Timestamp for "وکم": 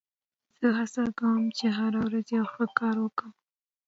3.01-3.31